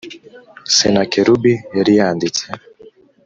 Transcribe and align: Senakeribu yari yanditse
Senakeribu 0.75 1.53
yari 1.77 1.91
yanditse 1.99 2.43